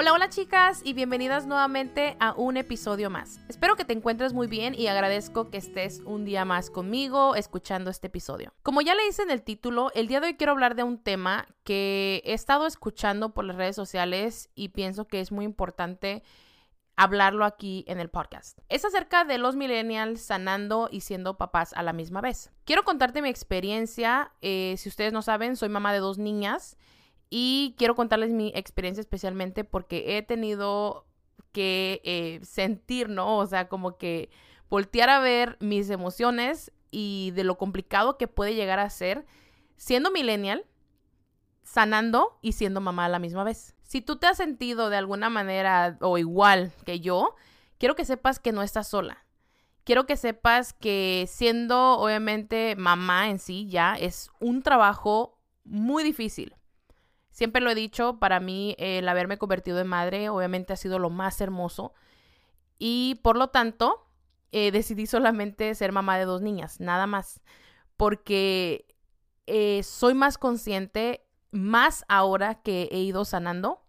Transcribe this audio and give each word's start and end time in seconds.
Hola, 0.00 0.14
hola 0.14 0.30
chicas 0.30 0.80
y 0.82 0.94
bienvenidas 0.94 1.44
nuevamente 1.46 2.16
a 2.20 2.32
un 2.32 2.56
episodio 2.56 3.10
más. 3.10 3.38
Espero 3.50 3.76
que 3.76 3.84
te 3.84 3.92
encuentres 3.92 4.32
muy 4.32 4.46
bien 4.46 4.74
y 4.74 4.86
agradezco 4.86 5.50
que 5.50 5.58
estés 5.58 6.00
un 6.06 6.24
día 6.24 6.46
más 6.46 6.70
conmigo 6.70 7.34
escuchando 7.34 7.90
este 7.90 8.06
episodio. 8.06 8.54
Como 8.62 8.80
ya 8.80 8.94
le 8.94 9.06
hice 9.06 9.20
en 9.20 9.30
el 9.30 9.42
título, 9.42 9.90
el 9.94 10.08
día 10.08 10.20
de 10.20 10.28
hoy 10.28 10.36
quiero 10.36 10.52
hablar 10.52 10.74
de 10.74 10.84
un 10.84 10.96
tema 10.96 11.46
que 11.64 12.22
he 12.24 12.32
estado 12.32 12.66
escuchando 12.66 13.34
por 13.34 13.44
las 13.44 13.56
redes 13.56 13.76
sociales 13.76 14.48
y 14.54 14.70
pienso 14.70 15.06
que 15.06 15.20
es 15.20 15.32
muy 15.32 15.44
importante 15.44 16.22
hablarlo 16.96 17.44
aquí 17.44 17.84
en 17.86 18.00
el 18.00 18.08
podcast. 18.08 18.58
Es 18.70 18.86
acerca 18.86 19.26
de 19.26 19.36
los 19.36 19.54
millennials 19.54 20.22
sanando 20.22 20.88
y 20.90 21.02
siendo 21.02 21.36
papás 21.36 21.74
a 21.74 21.82
la 21.82 21.92
misma 21.92 22.22
vez. 22.22 22.50
Quiero 22.64 22.84
contarte 22.84 23.20
mi 23.20 23.28
experiencia. 23.28 24.32
Eh, 24.40 24.76
si 24.78 24.88
ustedes 24.88 25.12
no 25.12 25.20
saben, 25.20 25.56
soy 25.56 25.68
mamá 25.68 25.92
de 25.92 25.98
dos 25.98 26.16
niñas 26.16 26.78
y 27.30 27.76
quiero 27.78 27.94
contarles 27.94 28.30
mi 28.30 28.52
experiencia 28.54 29.00
especialmente 29.00 29.62
porque 29.62 30.18
he 30.18 30.22
tenido 30.22 31.06
que 31.52 32.00
eh, 32.04 32.40
sentir, 32.44 33.08
¿no? 33.08 33.38
O 33.38 33.46
sea, 33.46 33.68
como 33.68 33.96
que 33.96 34.30
voltear 34.68 35.08
a 35.08 35.20
ver 35.20 35.56
mis 35.60 35.88
emociones 35.90 36.72
y 36.90 37.30
de 37.32 37.44
lo 37.44 37.56
complicado 37.56 38.18
que 38.18 38.28
puede 38.28 38.54
llegar 38.54 38.80
a 38.80 38.90
ser 38.90 39.26
siendo 39.76 40.10
millennial, 40.10 40.66
sanando 41.62 42.38
y 42.42 42.52
siendo 42.52 42.80
mamá 42.80 43.06
a 43.06 43.08
la 43.08 43.20
misma 43.20 43.44
vez. 43.44 43.76
Si 43.82 44.00
tú 44.00 44.16
te 44.16 44.26
has 44.26 44.36
sentido 44.36 44.90
de 44.90 44.96
alguna 44.96 45.30
manera 45.30 45.96
o 46.00 46.18
igual 46.18 46.72
que 46.84 47.00
yo, 47.00 47.36
quiero 47.78 47.94
que 47.94 48.04
sepas 48.04 48.38
que 48.38 48.52
no 48.52 48.62
estás 48.62 48.88
sola. 48.88 49.24
Quiero 49.84 50.06
que 50.06 50.16
sepas 50.16 50.72
que 50.72 51.26
siendo 51.28 51.98
obviamente 51.98 52.76
mamá 52.76 53.30
en 53.30 53.38
sí 53.38 53.68
ya 53.68 53.94
es 53.94 54.30
un 54.40 54.62
trabajo 54.62 55.40
muy 55.64 56.04
difícil. 56.04 56.54
Siempre 57.30 57.62
lo 57.62 57.70
he 57.70 57.74
dicho, 57.74 58.18
para 58.18 58.40
mí 58.40 58.74
el 58.78 59.08
haberme 59.08 59.38
convertido 59.38 59.80
en 59.80 59.86
madre 59.86 60.28
obviamente 60.28 60.72
ha 60.72 60.76
sido 60.76 60.98
lo 60.98 61.10
más 61.10 61.40
hermoso. 61.40 61.94
Y 62.78 63.20
por 63.22 63.36
lo 63.36 63.48
tanto 63.48 64.06
eh, 64.52 64.72
decidí 64.72 65.06
solamente 65.06 65.74
ser 65.74 65.92
mamá 65.92 66.18
de 66.18 66.24
dos 66.24 66.42
niñas, 66.42 66.80
nada 66.80 67.06
más, 67.06 67.40
porque 67.96 68.86
eh, 69.46 69.82
soy 69.82 70.14
más 70.14 70.38
consciente, 70.38 71.26
más 71.52 72.04
ahora 72.08 72.62
que 72.62 72.88
he 72.90 72.98
ido 72.98 73.24
sanando, 73.24 73.84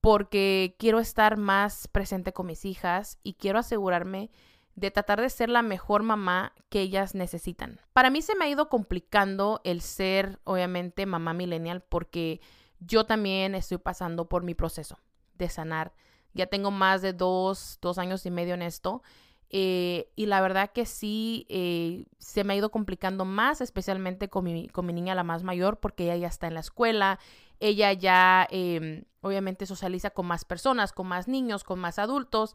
porque 0.00 0.76
quiero 0.78 0.98
estar 0.98 1.36
más 1.36 1.88
presente 1.88 2.32
con 2.32 2.46
mis 2.46 2.64
hijas 2.64 3.18
y 3.22 3.34
quiero 3.34 3.58
asegurarme 3.58 4.30
de 4.76 4.90
tratar 4.90 5.20
de 5.20 5.30
ser 5.30 5.48
la 5.48 5.62
mejor 5.62 6.02
mamá 6.02 6.52
que 6.68 6.82
ellas 6.82 7.14
necesitan. 7.14 7.80
Para 7.94 8.10
mí 8.10 8.20
se 8.20 8.36
me 8.36 8.44
ha 8.44 8.48
ido 8.48 8.68
complicando 8.68 9.62
el 9.64 9.80
ser, 9.80 10.38
obviamente, 10.44 11.06
mamá 11.06 11.32
millennial 11.32 11.80
porque 11.80 12.40
yo 12.78 13.04
también 13.04 13.54
estoy 13.54 13.78
pasando 13.78 14.28
por 14.28 14.44
mi 14.44 14.54
proceso 14.54 14.98
de 15.34 15.48
sanar. 15.48 15.94
Ya 16.34 16.46
tengo 16.46 16.70
más 16.70 17.00
de 17.00 17.14
dos, 17.14 17.78
dos 17.80 17.96
años 17.96 18.26
y 18.26 18.30
medio 18.30 18.52
en 18.52 18.60
esto. 18.60 19.02
Eh, 19.48 20.12
y 20.14 20.26
la 20.26 20.42
verdad 20.42 20.70
que 20.72 20.84
sí, 20.84 21.46
eh, 21.48 22.04
se 22.18 22.44
me 22.44 22.52
ha 22.52 22.56
ido 22.56 22.70
complicando 22.70 23.24
más, 23.24 23.62
especialmente 23.62 24.28
con 24.28 24.44
mi, 24.44 24.68
con 24.68 24.84
mi 24.84 24.92
niña, 24.92 25.14
la 25.14 25.24
más 25.24 25.42
mayor, 25.42 25.78
porque 25.78 26.04
ella 26.04 26.16
ya 26.16 26.28
está 26.28 26.48
en 26.48 26.54
la 26.54 26.60
escuela, 26.60 27.18
ella 27.60 27.92
ya 27.94 28.46
em, 28.50 29.04
obviamente 29.22 29.64
socializa 29.64 30.10
con 30.10 30.26
más 30.26 30.44
personas, 30.44 30.92
con 30.92 31.06
más 31.06 31.28
niños, 31.28 31.64
con 31.64 31.78
más 31.78 31.98
adultos 31.98 32.54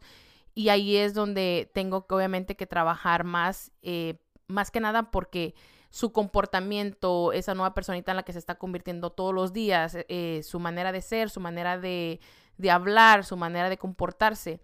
y 0.54 0.68
ahí 0.68 0.96
es 0.96 1.14
donde 1.14 1.70
tengo 1.72 2.06
que 2.06 2.14
obviamente 2.14 2.56
que 2.56 2.66
trabajar 2.66 3.24
más, 3.24 3.72
eh, 3.82 4.18
más 4.46 4.70
que 4.70 4.80
nada 4.80 5.10
porque 5.10 5.54
su 5.90 6.12
comportamiento, 6.12 7.32
esa 7.32 7.54
nueva 7.54 7.74
personita 7.74 8.12
en 8.12 8.16
la 8.16 8.22
que 8.22 8.32
se 8.32 8.38
está 8.38 8.54
convirtiendo 8.54 9.10
todos 9.10 9.34
los 9.34 9.52
días, 9.52 9.96
eh, 10.08 10.40
su 10.42 10.58
manera 10.58 10.92
de 10.92 11.02
ser, 11.02 11.28
su 11.28 11.40
manera 11.40 11.78
de, 11.78 12.20
de 12.56 12.70
hablar, 12.70 13.24
su 13.24 13.36
manera 13.36 13.68
de 13.68 13.78
comportarse 13.78 14.60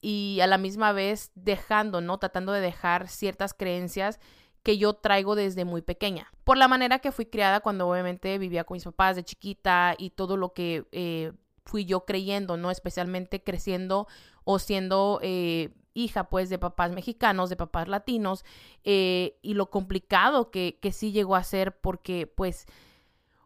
y 0.00 0.40
a 0.42 0.46
la 0.46 0.58
misma 0.58 0.92
vez 0.92 1.30
dejando, 1.34 2.00
¿no? 2.00 2.18
Tratando 2.18 2.52
de 2.52 2.60
dejar 2.60 3.08
ciertas 3.08 3.54
creencias 3.54 4.20
que 4.62 4.78
yo 4.78 4.94
traigo 4.94 5.34
desde 5.34 5.64
muy 5.64 5.82
pequeña. 5.82 6.32
Por 6.42 6.56
la 6.56 6.68
manera 6.68 6.98
que 6.98 7.12
fui 7.12 7.26
criada 7.26 7.60
cuando 7.60 7.88
obviamente 7.88 8.36
vivía 8.38 8.64
con 8.64 8.74
mis 8.74 8.84
papás 8.84 9.16
de 9.16 9.24
chiquita 9.24 9.94
y 9.96 10.10
todo 10.10 10.36
lo 10.36 10.52
que 10.52 10.86
eh, 10.92 11.32
fui 11.64 11.84
yo 11.84 12.04
creyendo, 12.04 12.56
¿no? 12.56 12.70
Especialmente 12.70 13.42
creciendo 13.42 14.06
o 14.44 14.58
siendo 14.58 15.20
eh, 15.22 15.74
hija 15.94 16.28
pues 16.28 16.50
de 16.50 16.58
papás 16.58 16.92
mexicanos, 16.92 17.50
de 17.50 17.56
papás 17.56 17.88
latinos, 17.88 18.44
eh, 18.84 19.38
y 19.42 19.54
lo 19.54 19.70
complicado 19.70 20.50
que, 20.50 20.78
que, 20.80 20.92
sí 20.92 21.12
llegó 21.12 21.36
a 21.36 21.44
ser 21.44 21.78
porque 21.80 22.26
pues 22.26 22.66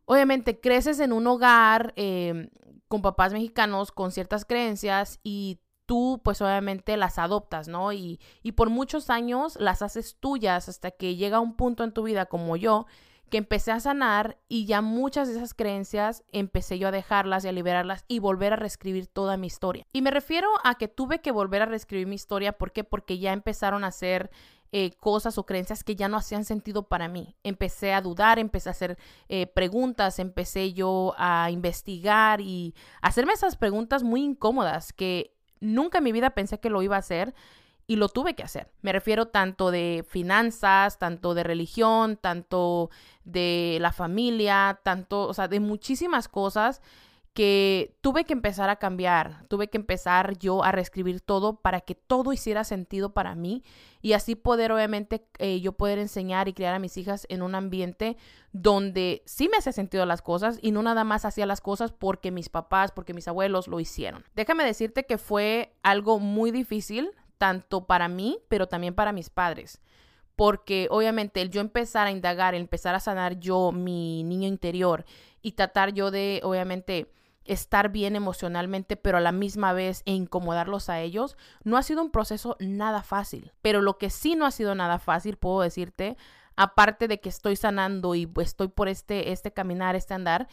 obviamente 0.06 0.58
creces 0.60 1.00
en 1.00 1.12
un 1.12 1.26
hogar 1.26 1.92
eh, 1.96 2.50
con 2.88 3.02
papás 3.02 3.32
mexicanos 3.32 3.92
con 3.92 4.10
ciertas 4.10 4.44
creencias 4.44 5.20
y 5.22 5.60
tú 5.86 6.20
pues 6.24 6.42
obviamente 6.42 6.96
las 6.96 7.18
adoptas, 7.18 7.68
¿no? 7.68 7.92
Y, 7.92 8.18
y 8.42 8.52
por 8.52 8.70
muchos 8.70 9.10
años 9.10 9.56
las 9.60 9.82
haces 9.82 10.16
tuyas 10.18 10.68
hasta 10.68 10.90
que 10.90 11.16
llega 11.16 11.40
un 11.40 11.54
punto 11.54 11.84
en 11.84 11.92
tu 11.92 12.02
vida 12.02 12.26
como 12.26 12.56
yo 12.56 12.86
que 13.28 13.38
empecé 13.38 13.72
a 13.72 13.80
sanar 13.80 14.38
y 14.48 14.66
ya 14.66 14.80
muchas 14.80 15.28
de 15.28 15.34
esas 15.34 15.54
creencias 15.54 16.24
empecé 16.32 16.78
yo 16.78 16.88
a 16.88 16.92
dejarlas 16.92 17.44
y 17.44 17.48
a 17.48 17.52
liberarlas 17.52 18.04
y 18.08 18.18
volver 18.18 18.52
a 18.52 18.56
reescribir 18.56 19.06
toda 19.06 19.36
mi 19.36 19.46
historia. 19.46 19.86
Y 19.92 20.02
me 20.02 20.10
refiero 20.10 20.48
a 20.64 20.74
que 20.76 20.88
tuve 20.88 21.20
que 21.20 21.32
volver 21.32 21.62
a 21.62 21.66
reescribir 21.66 22.06
mi 22.06 22.14
historia, 22.14 22.52
¿por 22.52 22.72
qué? 22.72 22.84
Porque 22.84 23.18
ya 23.18 23.32
empezaron 23.32 23.84
a 23.84 23.90
ser 23.90 24.30
eh, 24.70 24.92
cosas 25.00 25.38
o 25.38 25.46
creencias 25.46 25.82
que 25.82 25.96
ya 25.96 26.08
no 26.08 26.18
hacían 26.18 26.44
sentido 26.44 26.88
para 26.88 27.08
mí. 27.08 27.36
Empecé 27.42 27.94
a 27.94 28.02
dudar, 28.02 28.38
empecé 28.38 28.68
a 28.68 28.72
hacer 28.72 28.98
eh, 29.28 29.46
preguntas, 29.46 30.18
empecé 30.18 30.74
yo 30.74 31.14
a 31.16 31.50
investigar 31.50 32.42
y 32.42 32.74
hacerme 33.00 33.32
esas 33.32 33.56
preguntas 33.56 34.02
muy 34.02 34.22
incómodas 34.22 34.92
que 34.92 35.34
nunca 35.60 35.98
en 35.98 36.04
mi 36.04 36.12
vida 36.12 36.30
pensé 36.30 36.60
que 36.60 36.68
lo 36.68 36.82
iba 36.82 36.96
a 36.96 37.00
hacer 37.00 37.34
y 37.88 37.96
lo 37.96 38.08
tuve 38.10 38.34
que 38.34 38.44
hacer. 38.44 38.70
Me 38.82 38.92
refiero 38.92 39.26
tanto 39.28 39.72
de 39.72 40.04
finanzas, 40.06 40.98
tanto 40.98 41.34
de 41.34 41.42
religión, 41.42 42.16
tanto 42.16 42.90
de 43.24 43.78
la 43.80 43.92
familia, 43.92 44.78
tanto, 44.84 45.26
o 45.26 45.34
sea, 45.34 45.48
de 45.48 45.58
muchísimas 45.58 46.28
cosas 46.28 46.82
que 47.32 47.96
tuve 48.00 48.24
que 48.24 48.32
empezar 48.32 48.68
a 48.68 48.76
cambiar, 48.76 49.46
tuve 49.48 49.68
que 49.68 49.78
empezar 49.78 50.36
yo 50.38 50.64
a 50.64 50.72
reescribir 50.72 51.20
todo 51.20 51.60
para 51.60 51.80
que 51.80 51.94
todo 51.94 52.32
hiciera 52.32 52.64
sentido 52.64 53.14
para 53.14 53.34
mí 53.34 53.62
y 54.02 54.12
así 54.12 54.34
poder 54.34 54.72
obviamente 54.72 55.24
eh, 55.38 55.60
yo 55.60 55.72
poder 55.72 55.98
enseñar 55.98 56.48
y 56.48 56.52
criar 56.52 56.74
a 56.74 56.80
mis 56.80 56.96
hijas 56.96 57.26
en 57.30 57.42
un 57.42 57.54
ambiente 57.54 58.16
donde 58.52 59.22
sí 59.24 59.48
me 59.48 59.56
hace 59.56 59.72
sentido 59.72 60.04
las 60.04 60.20
cosas 60.20 60.58
y 60.60 60.72
no 60.72 60.82
nada 60.82 61.04
más 61.04 61.24
hacía 61.24 61.46
las 61.46 61.60
cosas 61.60 61.92
porque 61.92 62.32
mis 62.32 62.48
papás, 62.48 62.90
porque 62.92 63.14
mis 63.14 63.28
abuelos 63.28 63.68
lo 63.68 63.78
hicieron. 63.78 64.24
Déjame 64.34 64.64
decirte 64.64 65.06
que 65.06 65.16
fue 65.16 65.72
algo 65.82 66.18
muy 66.18 66.50
difícil, 66.50 67.12
tanto 67.38 67.86
para 67.86 68.08
mí, 68.08 68.38
pero 68.48 68.66
también 68.66 68.94
para 68.94 69.12
mis 69.12 69.30
padres. 69.30 69.80
Porque 70.36 70.86
obviamente 70.90 71.40
el 71.40 71.50
yo 71.50 71.60
empezar 71.60 72.06
a 72.06 72.10
indagar, 72.10 72.54
empezar 72.54 72.94
a 72.94 73.00
sanar 73.00 73.40
yo 73.40 73.72
mi 73.72 74.22
niño 74.24 74.46
interior 74.46 75.04
y 75.42 75.52
tratar 75.52 75.92
yo 75.92 76.10
de, 76.10 76.40
obviamente, 76.44 77.10
estar 77.48 77.88
bien 77.88 78.14
emocionalmente, 78.14 78.96
pero 78.96 79.18
a 79.18 79.22
la 79.22 79.32
misma 79.32 79.72
vez 79.72 80.02
e 80.04 80.12
incomodarlos 80.12 80.90
a 80.90 81.00
ellos, 81.00 81.36
no 81.64 81.76
ha 81.76 81.82
sido 81.82 82.02
un 82.02 82.10
proceso 82.10 82.56
nada 82.60 83.02
fácil. 83.02 83.52
Pero 83.62 83.80
lo 83.80 83.98
que 83.98 84.10
sí 84.10 84.36
no 84.36 84.46
ha 84.46 84.50
sido 84.50 84.74
nada 84.74 84.98
fácil, 84.98 85.38
puedo 85.38 85.62
decirte, 85.62 86.16
aparte 86.56 87.08
de 87.08 87.20
que 87.20 87.30
estoy 87.30 87.56
sanando 87.56 88.14
y 88.14 88.30
estoy 88.40 88.68
por 88.68 88.88
este, 88.88 89.32
este 89.32 89.52
caminar, 89.52 89.96
este 89.96 90.14
andar, 90.14 90.48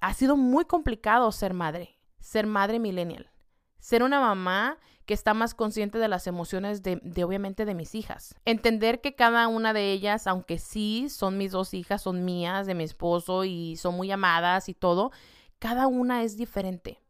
ha 0.00 0.12
sido 0.14 0.36
muy 0.36 0.64
complicado 0.64 1.30
ser 1.30 1.54
madre, 1.54 1.98
ser 2.18 2.46
madre 2.46 2.78
millennial, 2.78 3.30
ser 3.78 4.02
una 4.02 4.20
mamá 4.20 4.78
que 5.06 5.14
está 5.14 5.34
más 5.34 5.54
consciente 5.54 5.98
de 5.98 6.08
las 6.08 6.26
emociones 6.26 6.82
de, 6.82 6.98
obviamente 7.24 7.64
de 7.64 7.74
mis 7.74 7.94
hijas. 7.94 8.34
Entender 8.44 9.00
que 9.00 9.14
cada 9.14 9.48
una 9.48 9.72
de 9.72 9.92
ellas, 9.92 10.26
aunque 10.26 10.58
sí 10.58 11.08
son 11.10 11.36
mis 11.36 11.52
dos 11.52 11.74
hijas, 11.74 12.02
son 12.02 12.24
mías, 12.24 12.66
de 12.66 12.74
mi 12.74 12.84
esposo 12.84 13.44
y 13.44 13.76
son 13.76 13.96
muy 13.96 14.10
amadas 14.10 14.68
y 14.68 14.74
todo, 14.74 15.12
cada 15.58 15.86
una 15.86 16.22
es 16.22 16.36
diferente. 16.36 17.00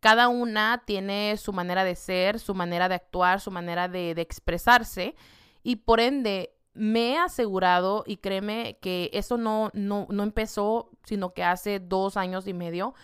Cada 0.00 0.28
una 0.28 0.82
tiene 0.86 1.36
su 1.38 1.52
manera 1.52 1.84
de 1.84 1.96
ser, 1.96 2.38
su 2.38 2.54
manera 2.54 2.88
de 2.88 2.94
actuar, 2.96 3.40
su 3.40 3.50
manera 3.50 3.88
de, 3.88 4.10
expresarse 4.10 5.16
y 5.62 5.76
por 5.76 6.00
ende 6.00 6.54
me 6.74 7.12
he 7.12 7.18
asegurado 7.18 8.04
y 8.06 8.18
créeme 8.18 8.78
que 8.80 9.10
eso 9.12 9.36
no, 9.38 9.70
no, 9.72 10.06
no 10.10 10.22
empezó, 10.22 10.90
sino 11.04 11.32
que 11.34 11.42
hace 11.42 11.80
dos 11.80 12.16
años 12.16 12.46
y 12.46 12.52
medio, 12.52 12.94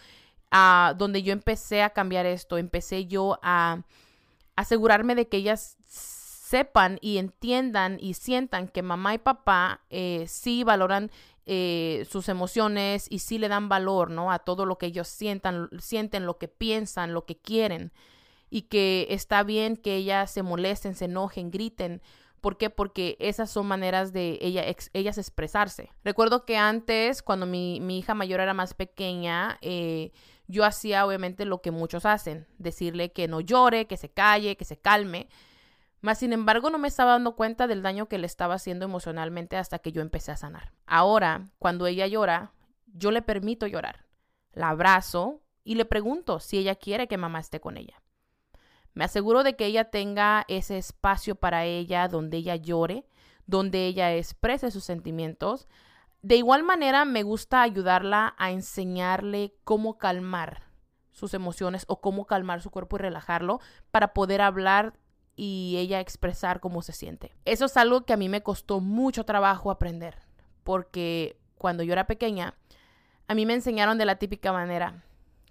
uh, 0.52 0.94
donde 0.96 1.24
yo 1.24 1.32
empecé 1.32 1.82
a 1.82 1.90
cambiar 1.90 2.26
esto, 2.26 2.58
empecé 2.58 3.06
yo 3.06 3.40
a 3.42 3.82
asegurarme 4.56 5.14
de 5.14 5.28
que 5.28 5.38
ellas 5.38 5.76
sepan 5.86 6.98
y 7.00 7.18
entiendan 7.18 7.98
y 8.00 8.14
sientan 8.14 8.68
que 8.68 8.82
mamá 8.82 9.14
y 9.14 9.18
papá 9.18 9.80
eh, 9.90 10.24
sí 10.28 10.62
valoran 10.62 11.10
eh, 11.46 12.06
sus 12.10 12.28
emociones 12.28 13.06
y 13.10 13.18
sí 13.18 13.38
le 13.38 13.48
dan 13.48 13.68
valor, 13.68 14.10
¿no? 14.10 14.30
A 14.30 14.38
todo 14.38 14.64
lo 14.66 14.78
que 14.78 14.86
ellos 14.86 15.08
sientan, 15.08 15.68
sienten, 15.78 16.26
lo 16.26 16.38
que 16.38 16.48
piensan, 16.48 17.12
lo 17.12 17.26
que 17.26 17.36
quieren. 17.36 17.92
Y 18.50 18.62
que 18.62 19.08
está 19.10 19.42
bien 19.42 19.76
que 19.76 19.96
ellas 19.96 20.30
se 20.30 20.42
molesten, 20.42 20.94
se 20.94 21.06
enojen, 21.06 21.50
griten, 21.50 22.02
¿Por 22.44 22.58
qué? 22.58 22.68
Porque 22.68 23.16
esas 23.20 23.50
son 23.50 23.66
maneras 23.66 24.12
de 24.12 24.36
ella, 24.42 24.66
ellas 24.92 25.16
expresarse. 25.16 25.94
Recuerdo 26.04 26.44
que 26.44 26.58
antes, 26.58 27.22
cuando 27.22 27.46
mi, 27.46 27.78
hija 27.96 28.12
mayor 28.12 28.40
era 28.40 28.52
más 28.52 28.74
pequeña, 28.74 29.56
eh, 29.62 30.12
yo 30.46 30.64
hacía 30.64 31.06
obviamente 31.06 31.44
lo 31.44 31.62
que 31.62 31.70
muchos 31.70 32.04
hacen, 32.06 32.46
decirle 32.58 33.12
que 33.12 33.28
no 33.28 33.40
llore, 33.40 33.86
que 33.86 33.96
se 33.96 34.10
calle, 34.10 34.56
que 34.56 34.64
se 34.64 34.78
calme. 34.78 35.28
Mas, 36.00 36.18
sin 36.18 36.32
embargo, 36.32 36.68
no 36.70 36.78
me 36.78 36.88
estaba 36.88 37.12
dando 37.12 37.34
cuenta 37.34 37.66
del 37.66 37.82
daño 37.82 38.08
que 38.08 38.18
le 38.18 38.26
estaba 38.26 38.54
haciendo 38.54 38.84
emocionalmente 38.84 39.56
hasta 39.56 39.78
que 39.78 39.92
yo 39.92 40.02
empecé 40.02 40.32
a 40.32 40.36
sanar. 40.36 40.72
Ahora, 40.86 41.46
cuando 41.58 41.86
ella 41.86 42.06
llora, 42.06 42.52
yo 42.86 43.10
le 43.10 43.22
permito 43.22 43.66
llorar. 43.66 44.04
La 44.52 44.68
abrazo 44.68 45.40
y 45.64 45.76
le 45.76 45.86
pregunto 45.86 46.40
si 46.40 46.58
ella 46.58 46.74
quiere 46.74 47.08
que 47.08 47.16
mamá 47.16 47.40
esté 47.40 47.60
con 47.60 47.76
ella. 47.76 48.02
Me 48.92 49.04
aseguro 49.04 49.42
de 49.42 49.56
que 49.56 49.66
ella 49.66 49.90
tenga 49.90 50.44
ese 50.48 50.78
espacio 50.78 51.34
para 51.34 51.64
ella 51.64 52.06
donde 52.06 52.36
ella 52.36 52.56
llore, 52.56 53.06
donde 53.46 53.86
ella 53.86 54.14
exprese 54.14 54.70
sus 54.70 54.84
sentimientos. 54.84 55.68
De 56.24 56.36
igual 56.36 56.62
manera, 56.62 57.04
me 57.04 57.22
gusta 57.22 57.60
ayudarla 57.60 58.34
a 58.38 58.50
enseñarle 58.50 59.52
cómo 59.62 59.98
calmar 59.98 60.62
sus 61.12 61.34
emociones 61.34 61.84
o 61.86 62.00
cómo 62.00 62.24
calmar 62.24 62.62
su 62.62 62.70
cuerpo 62.70 62.96
y 62.96 63.00
relajarlo 63.00 63.60
para 63.90 64.14
poder 64.14 64.40
hablar 64.40 64.94
y 65.36 65.76
ella 65.76 66.00
expresar 66.00 66.60
cómo 66.60 66.80
se 66.80 66.92
siente. 66.92 67.34
Eso 67.44 67.66
es 67.66 67.76
algo 67.76 68.06
que 68.06 68.14
a 68.14 68.16
mí 68.16 68.30
me 68.30 68.42
costó 68.42 68.80
mucho 68.80 69.24
trabajo 69.24 69.70
aprender, 69.70 70.16
porque 70.62 71.38
cuando 71.58 71.82
yo 71.82 71.92
era 71.92 72.06
pequeña, 72.06 72.54
a 73.28 73.34
mí 73.34 73.44
me 73.44 73.52
enseñaron 73.52 73.98
de 73.98 74.06
la 74.06 74.16
típica 74.16 74.50
manera, 74.50 75.04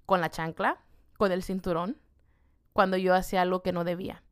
con 0.08 0.22
la 0.22 0.31
chancla, 0.31 0.80
con 1.20 1.31
el 1.31 1.44
cinturón, 1.44 2.00
cuando 2.74 2.98
yo 2.98 3.14
hacía 3.14 3.44
algo 3.44 3.62
que 3.62 3.74
no 3.74 3.84
debía. 3.84 4.24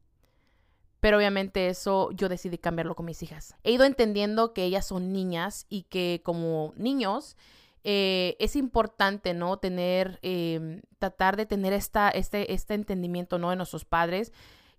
Pero 1.02 1.18
obviamente 1.18 1.68
eso 1.68 2.12
yo 2.12 2.30
decidí 2.30 2.58
cambiarlo 2.58 2.96
con 2.96 3.08
mis 3.08 3.22
hijas. 3.24 3.56
He 3.64 3.72
ido 3.72 3.84
entendiendo 3.86 4.54
que 4.54 4.64
ellas 4.64 4.88
son 4.88 5.12
niñas 5.12 5.66
y 5.68 5.84
que 5.84 6.22
como 6.24 6.74
niños 6.78 7.36
eh, 7.84 8.38
es 8.40 8.56
importante, 8.56 9.34
¿no? 9.34 9.58
Tener, 9.58 10.20
em, 10.22 10.82
tratar 11.00 11.36
de 11.36 11.48
tener 11.48 11.74
esta, 11.74 12.10
este, 12.10 12.54
este 12.54 12.76
entendimiento, 12.76 13.40
¿no? 13.40 13.50
De 13.50 13.56
nuestros 13.56 13.84
padres, 13.84 14.32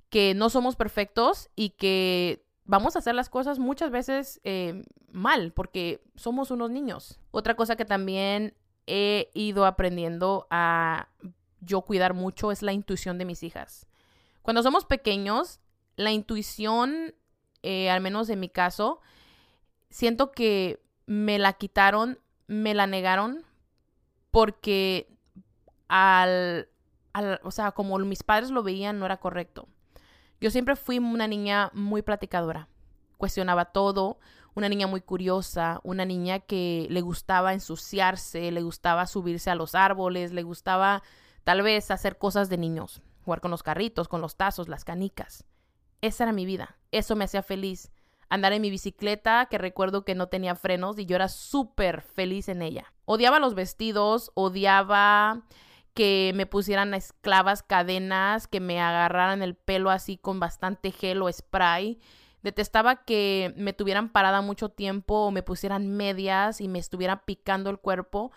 que 0.08 0.34
no 0.34 0.48
somos 0.48 0.76
perfectos 0.76 1.50
y 1.56 1.70
que 1.70 2.46
vamos 2.64 2.94
a 2.94 3.00
hacer 3.00 3.16
las 3.16 3.28
cosas 3.28 3.58
muchas 3.58 3.90
veces 3.90 4.40
em, 4.44 4.84
mal 5.10 5.52
porque 5.52 6.04
somos 6.14 6.52
unos 6.52 6.70
niños. 6.70 7.18
Otra 7.32 7.56
cosa 7.56 7.74
que 7.74 7.84
también 7.84 8.54
he 8.86 9.30
ido 9.34 9.66
aprendiendo 9.66 10.46
a 10.50 11.08
yo 11.60 11.82
cuidar 11.82 12.14
mucho 12.14 12.52
es 12.52 12.62
la 12.62 12.72
intuición 12.72 13.18
de 13.18 13.24
mis 13.24 13.42
hijas. 13.42 13.88
Cuando 14.42 14.62
somos 14.62 14.84
pequeños, 14.84 15.60
la 15.96 16.10
intuición, 16.12 17.14
eh, 17.62 17.90
al 17.90 18.00
menos 18.00 18.28
en 18.28 18.40
mi 18.40 18.48
caso, 18.48 19.00
siento 19.90 20.32
que 20.32 20.82
me 21.06 21.38
la 21.38 21.54
quitaron, 21.54 22.18
me 22.46 22.74
la 22.74 22.86
negaron, 22.86 23.44
porque 24.30 25.08
al, 25.88 26.68
al, 27.12 27.40
o 27.42 27.50
sea, 27.50 27.72
como 27.72 27.98
mis 27.98 28.22
padres 28.22 28.50
lo 28.50 28.62
veían, 28.62 28.98
no 28.98 29.06
era 29.06 29.18
correcto. 29.18 29.68
Yo 30.40 30.50
siempre 30.50 30.76
fui 30.76 30.98
una 30.98 31.28
niña 31.28 31.70
muy 31.74 32.02
platicadora, 32.02 32.68
cuestionaba 33.18 33.66
todo, 33.66 34.18
una 34.54 34.68
niña 34.68 34.86
muy 34.86 35.00
curiosa, 35.00 35.80
una 35.82 36.04
niña 36.04 36.40
que 36.40 36.86
le 36.90 37.00
gustaba 37.00 37.52
ensuciarse, 37.52 38.50
le 38.50 38.62
gustaba 38.62 39.06
subirse 39.06 39.50
a 39.50 39.54
los 39.54 39.74
árboles, 39.74 40.32
le 40.32 40.42
gustaba 40.42 41.02
Tal 41.44 41.62
vez 41.62 41.90
hacer 41.90 42.18
cosas 42.18 42.48
de 42.48 42.56
niños, 42.56 43.02
jugar 43.24 43.40
con 43.40 43.50
los 43.50 43.62
carritos, 43.62 44.08
con 44.08 44.20
los 44.20 44.36
tazos, 44.36 44.68
las 44.68 44.84
canicas. 44.84 45.44
Esa 46.02 46.24
era 46.24 46.32
mi 46.32 46.44
vida, 46.44 46.76
eso 46.90 47.16
me 47.16 47.24
hacía 47.24 47.42
feliz. 47.42 47.92
Andar 48.28 48.52
en 48.52 48.62
mi 48.62 48.70
bicicleta, 48.70 49.46
que 49.46 49.56
recuerdo 49.56 50.04
que 50.04 50.14
no 50.14 50.26
tenía 50.26 50.56
frenos 50.56 50.98
y 50.98 51.06
yo 51.06 51.16
era 51.16 51.28
súper 51.28 52.02
feliz 52.02 52.48
en 52.48 52.60
ella. 52.60 52.92
Odiaba 53.04 53.38
los 53.38 53.54
vestidos, 53.54 54.32
odiaba 54.34 55.42
que 55.94 56.32
me 56.34 56.46
pusieran 56.46 56.94
esclavas 56.94 57.62
cadenas, 57.62 58.48
que 58.48 58.58
me 58.58 58.80
agarraran 58.80 59.42
el 59.42 59.54
pelo 59.54 59.90
así 59.90 60.16
con 60.16 60.40
bastante 60.40 60.90
gel 60.90 61.22
o 61.22 61.30
spray. 61.30 62.00
Detestaba 62.42 63.04
que 63.04 63.54
me 63.56 63.72
tuvieran 63.72 64.08
parada 64.08 64.40
mucho 64.40 64.70
tiempo 64.70 65.26
o 65.26 65.30
me 65.30 65.44
pusieran 65.44 65.88
medias 65.88 66.60
y 66.60 66.66
me 66.66 66.80
estuvieran 66.80 67.20
picando 67.24 67.70
el 67.70 67.78
cuerpo 67.78 68.32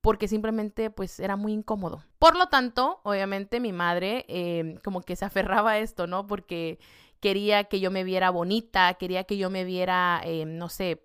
porque 0.00 0.28
simplemente 0.28 0.90
pues 0.90 1.20
era 1.20 1.36
muy 1.36 1.52
incómodo. 1.52 2.04
Por 2.18 2.36
lo 2.36 2.46
tanto, 2.46 3.00
obviamente 3.02 3.60
mi 3.60 3.72
madre 3.72 4.24
em, 4.28 4.76
como 4.78 5.02
que 5.02 5.16
se 5.16 5.24
aferraba 5.24 5.72
a 5.72 5.78
esto, 5.78 6.06
¿no? 6.06 6.26
Porque 6.26 6.78
quería 7.20 7.64
que 7.64 7.80
yo 7.80 7.90
me 7.90 8.04
viera 8.04 8.30
bonita, 8.30 8.94
quería 8.94 9.24
que 9.24 9.36
yo 9.36 9.50
me 9.50 9.64
viera, 9.64 10.20
em, 10.24 10.56
no 10.56 10.68
sé, 10.68 11.04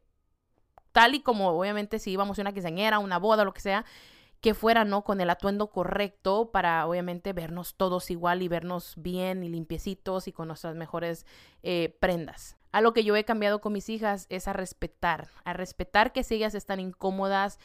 tal 0.92 1.16
y 1.16 1.22
como 1.22 1.50
obviamente 1.50 2.00
si 2.00 2.12
íbamos 2.12 2.38
a 2.38 2.42
una 2.44 2.54
quinceañera, 2.54 3.00
una 3.00 3.18
boda, 3.18 3.44
lo 3.44 3.54
que 3.54 3.62
sea, 3.62 3.86
que 4.42 4.54
fuera, 4.54 4.84
¿no? 4.84 5.04
Con 5.04 5.22
el 5.22 5.30
atuendo 5.30 5.68
correcto 5.68 6.52
para 6.52 6.86
obviamente 6.86 7.34
vernos 7.34 7.76
todos 7.76 8.12
igual 8.12 8.42
y 8.42 8.50
vernos 8.50 8.94
bien 8.98 9.42
y 9.44 9.50
limpiecitos 9.50 10.28
y 10.28 10.34
con 10.34 10.50
nuestras 10.50 10.76
mejores 10.76 11.26
eh, 11.64 11.96
prendas. 12.00 12.58
A 12.74 12.82
lo 12.82 12.94
que 12.94 13.04
yo 13.06 13.16
he 13.16 13.24
cambiado 13.24 13.62
con 13.62 13.72
mis 13.72 13.88
hijas 13.88 14.26
es 14.30 14.48
a 14.48 14.54
respetar, 14.54 15.30
a 15.46 15.54
respetar 15.54 16.12
que 16.12 16.24
si 16.24 16.36
ellas 16.36 16.56
están 16.56 16.80
incómodas, 16.80 17.58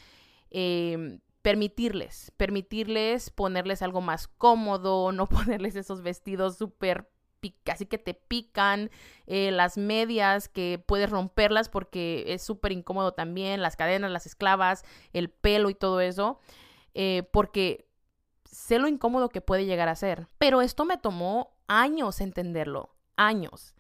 Em, 0.51 1.21
permitirles, 1.43 2.33
permitirles 2.37 3.31
ponerles 3.31 3.83
algo 3.83 4.01
más 4.01 4.29
cómodo, 4.29 5.13
no 5.13 5.27
ponerles 5.29 5.77
esos 5.77 6.03
vestidos 6.03 6.59
súper 6.59 7.09
así 7.67 7.87
que 7.87 7.99
te 7.99 8.15
pican, 8.15 8.91
eh, 9.27 9.51
las 9.53 9.79
medias 9.79 10.49
que 10.49 10.83
puedes 10.85 11.09
romperlas 11.09 11.69
porque 11.69 12.25
es 12.29 12.43
súper 12.43 12.73
incómodo 12.73 13.13
también, 13.13 13.63
las 13.63 13.77
cadenas, 13.77 14.11
las 14.11 14.27
esclavas, 14.27 14.85
el 15.13 15.31
pelo 15.31 15.71
y 15.71 15.75
todo 15.75 16.01
eso, 16.01 16.41
eh, 16.95 17.29
porque 17.33 17.89
sé 18.45 18.79
lo 18.79 18.89
incómodo 18.89 19.29
que 19.29 19.41
puede 19.41 19.67
llegar 19.67 19.89
a 19.89 19.95
ser. 19.95 20.27
Pero 20.39 20.63
esto 20.63 20.85
me 20.85 20.97
tomó 20.97 21.57
años 21.69 22.21
entenderlo, 22.21 22.91
años. 23.17 23.77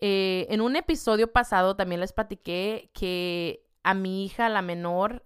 Eh, 0.00 0.46
en 0.50 0.60
un 0.60 0.76
episodio 0.76 1.32
pasado 1.32 1.76
también 1.76 2.00
les 2.00 2.12
platiqué 2.12 2.90
que 2.94 3.64
a 3.84 3.94
mi 3.94 4.24
hija, 4.24 4.48
la 4.48 4.60
menor, 4.60 5.22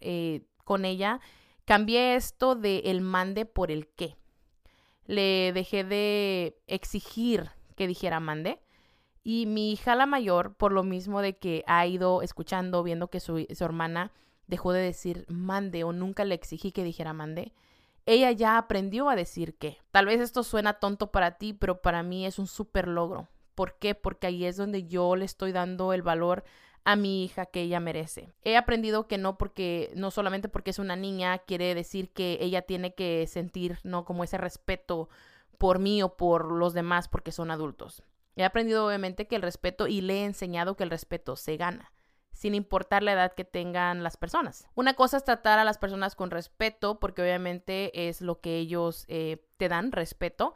con 0.72 0.86
ella, 0.86 1.20
cambié 1.66 2.14
esto 2.14 2.54
de 2.54 2.78
el 2.86 3.02
mande 3.02 3.44
por 3.44 3.70
el 3.70 3.88
qué. 3.88 4.16
Le 5.04 5.52
dejé 5.52 5.84
de 5.84 6.58
exigir 6.66 7.50
que 7.76 7.86
dijera 7.86 8.20
mande. 8.20 8.58
Y 9.22 9.44
mi 9.44 9.70
hija 9.70 9.94
la 9.96 10.06
mayor, 10.06 10.54
por 10.54 10.72
lo 10.72 10.82
mismo 10.82 11.20
de 11.20 11.36
que 11.36 11.62
ha 11.66 11.86
ido 11.86 12.22
escuchando, 12.22 12.82
viendo 12.82 13.08
que 13.08 13.20
su, 13.20 13.46
hermana 13.60 14.12
dejó 14.46 14.72
de 14.72 14.80
decir 14.80 15.26
mande 15.28 15.84
o 15.84 15.92
nunca 15.92 16.24
le 16.24 16.34
exigí 16.36 16.72
que 16.72 16.84
dijera 16.84 17.12
mande, 17.12 17.52
ella 18.06 18.32
ya 18.32 18.56
aprendió 18.56 19.10
a 19.10 19.14
decir 19.14 19.58
qué. 19.58 19.76
Tal 19.90 20.06
vez 20.06 20.22
esto 20.22 20.44
suena 20.44 20.80
tonto 20.80 21.12
para 21.12 21.36
ti, 21.36 21.52
pero 21.52 21.82
para 21.82 22.02
mí 22.02 22.24
es 22.24 22.38
un 22.38 22.46
súper 22.46 22.88
logro. 22.88 23.28
¿Por 23.54 23.78
qué? 23.78 23.94
Porque 23.94 24.26
ahí 24.26 24.46
es 24.46 24.56
donde 24.56 24.84
yo 24.84 25.16
le 25.16 25.26
estoy 25.26 25.52
dando 25.52 25.92
el 25.92 26.00
valor 26.00 26.44
a 26.84 26.96
mi 26.96 27.24
hija 27.24 27.46
que 27.46 27.62
ella 27.62 27.80
merece. 27.80 28.32
He 28.42 28.56
aprendido 28.56 29.06
que 29.06 29.18
no 29.18 29.38
porque, 29.38 29.92
no 29.94 30.10
solamente 30.10 30.48
porque 30.48 30.70
es 30.70 30.78
una 30.78 30.96
niña, 30.96 31.38
quiere 31.38 31.74
decir 31.74 32.10
que 32.10 32.38
ella 32.40 32.62
tiene 32.62 32.94
que 32.94 33.26
sentir, 33.26 33.78
¿no? 33.84 34.04
Como 34.04 34.24
ese 34.24 34.38
respeto 34.38 35.08
por 35.58 35.78
mí 35.78 36.02
o 36.02 36.16
por 36.16 36.50
los 36.50 36.74
demás 36.74 37.08
porque 37.08 37.32
son 37.32 37.50
adultos. 37.50 38.02
He 38.34 38.44
aprendido 38.44 38.86
obviamente 38.86 39.26
que 39.26 39.36
el 39.36 39.42
respeto 39.42 39.86
y 39.86 40.00
le 40.00 40.20
he 40.20 40.24
enseñado 40.24 40.76
que 40.76 40.84
el 40.84 40.90
respeto 40.90 41.36
se 41.36 41.56
gana 41.56 41.92
sin 42.32 42.54
importar 42.56 43.04
la 43.04 43.12
edad 43.12 43.34
que 43.34 43.44
tengan 43.44 44.02
las 44.02 44.16
personas. 44.16 44.66
Una 44.74 44.94
cosa 44.94 45.18
es 45.18 45.24
tratar 45.24 45.60
a 45.60 45.64
las 45.64 45.78
personas 45.78 46.16
con 46.16 46.32
respeto, 46.32 46.98
porque 46.98 47.22
obviamente 47.22 48.08
es 48.08 48.20
lo 48.20 48.40
que 48.40 48.56
ellos 48.56 49.04
eh, 49.06 49.44
te 49.58 49.68
dan, 49.68 49.92
respeto, 49.92 50.54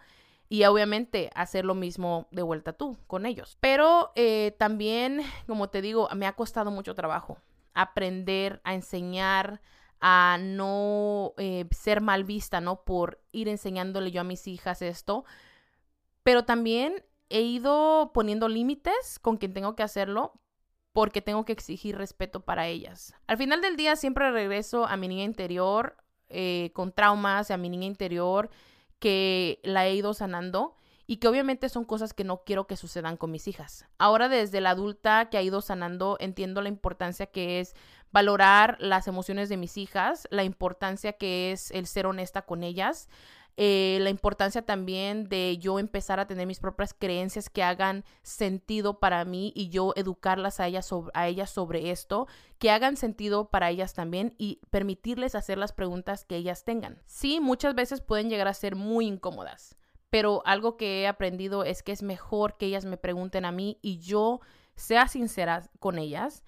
y 0.48 0.64
obviamente 0.64 1.30
hacer 1.34 1.64
lo 1.64 1.74
mismo 1.74 2.28
de 2.30 2.42
vuelta 2.42 2.72
tú 2.72 2.96
con 3.06 3.26
ellos. 3.26 3.56
Pero 3.60 4.12
eh, 4.14 4.54
también, 4.58 5.22
como 5.46 5.68
te 5.68 5.82
digo, 5.82 6.08
me 6.14 6.26
ha 6.26 6.34
costado 6.34 6.70
mucho 6.70 6.94
trabajo 6.94 7.38
aprender 7.74 8.60
a 8.64 8.74
enseñar 8.74 9.60
a 10.00 10.38
no 10.40 11.32
eh, 11.36 11.66
ser 11.70 12.00
mal 12.00 12.24
vista, 12.24 12.60
¿no? 12.60 12.82
Por 12.82 13.20
ir 13.32 13.48
enseñándole 13.48 14.10
yo 14.10 14.20
a 14.20 14.24
mis 14.24 14.46
hijas 14.46 14.82
esto. 14.82 15.24
Pero 16.22 16.44
también 16.44 17.04
he 17.28 17.42
ido 17.42 18.12
poniendo 18.14 18.48
límites 18.48 19.18
con 19.20 19.36
quien 19.36 19.52
tengo 19.52 19.74
que 19.74 19.82
hacerlo 19.82 20.32
porque 20.92 21.20
tengo 21.20 21.44
que 21.44 21.52
exigir 21.52 21.96
respeto 21.96 22.40
para 22.40 22.66
ellas. 22.66 23.14
Al 23.26 23.36
final 23.36 23.60
del 23.60 23.76
día 23.76 23.96
siempre 23.96 24.30
regreso 24.30 24.86
a 24.86 24.96
mi 24.96 25.08
niña 25.08 25.24
interior 25.24 25.96
eh, 26.28 26.70
con 26.72 26.92
traumas, 26.92 27.50
a 27.50 27.56
mi 27.56 27.68
niña 27.68 27.86
interior 27.86 28.50
que 28.98 29.60
la 29.62 29.86
he 29.86 29.94
ido 29.94 30.14
sanando 30.14 30.76
y 31.06 31.18
que 31.18 31.28
obviamente 31.28 31.68
son 31.68 31.84
cosas 31.84 32.12
que 32.12 32.24
no 32.24 32.42
quiero 32.44 32.66
que 32.66 32.76
sucedan 32.76 33.16
con 33.16 33.30
mis 33.30 33.46
hijas. 33.46 33.86
Ahora 33.98 34.28
desde 34.28 34.60
la 34.60 34.70
adulta 34.70 35.28
que 35.30 35.38
ha 35.38 35.42
ido 35.42 35.60
sanando 35.60 36.16
entiendo 36.20 36.62
la 36.62 36.68
importancia 36.68 37.26
que 37.26 37.60
es 37.60 37.74
valorar 38.12 38.76
las 38.80 39.08
emociones 39.08 39.48
de 39.48 39.56
mis 39.56 39.76
hijas, 39.76 40.26
la 40.30 40.44
importancia 40.44 41.12
que 41.12 41.52
es 41.52 41.70
el 41.70 41.86
ser 41.86 42.06
honesta 42.06 42.42
con 42.42 42.64
ellas, 42.64 43.08
eh, 43.58 43.98
la 44.02 44.10
importancia 44.10 44.62
también 44.62 45.28
de 45.28 45.56
yo 45.58 45.78
empezar 45.78 46.20
a 46.20 46.26
tener 46.26 46.46
mis 46.46 46.60
propias 46.60 46.92
creencias 46.92 47.48
que 47.48 47.62
hagan 47.62 48.04
sentido 48.22 49.00
para 49.00 49.24
mí 49.24 49.52
y 49.54 49.70
yo 49.70 49.94
educarlas 49.96 50.60
a 50.60 50.66
ellas, 50.66 50.84
sobre, 50.84 51.10
a 51.14 51.26
ellas 51.26 51.50
sobre 51.50 51.90
esto, 51.90 52.26
que 52.58 52.70
hagan 52.70 52.98
sentido 52.98 53.48
para 53.48 53.70
ellas 53.70 53.94
también 53.94 54.34
y 54.36 54.60
permitirles 54.70 55.34
hacer 55.34 55.56
las 55.56 55.72
preguntas 55.72 56.26
que 56.26 56.36
ellas 56.36 56.64
tengan. 56.64 57.00
Sí, 57.06 57.40
muchas 57.40 57.74
veces 57.74 58.02
pueden 58.02 58.28
llegar 58.28 58.48
a 58.48 58.54
ser 58.54 58.76
muy 58.76 59.06
incómodas, 59.06 59.76
pero 60.10 60.42
algo 60.44 60.76
que 60.76 61.02
he 61.02 61.06
aprendido 61.06 61.64
es 61.64 61.82
que 61.82 61.92
es 61.92 62.02
mejor 62.02 62.58
que 62.58 62.66
ellas 62.66 62.84
me 62.84 62.98
pregunten 62.98 63.46
a 63.46 63.52
mí 63.52 63.78
y 63.80 63.98
yo 63.98 64.40
sea 64.74 65.08
sincera 65.08 65.62
con 65.78 65.98
ellas 65.98 66.44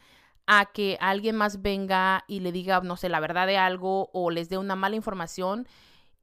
a 0.46 0.66
que 0.72 0.98
alguien 1.00 1.36
más 1.36 1.62
venga 1.62 2.24
y 2.26 2.40
le 2.40 2.52
diga, 2.52 2.80
no 2.80 2.96
sé, 2.96 3.08
la 3.08 3.20
verdad 3.20 3.46
de 3.46 3.56
algo 3.56 4.10
o 4.12 4.30
les 4.30 4.48
dé 4.48 4.58
una 4.58 4.76
mala 4.76 4.96
información 4.96 5.66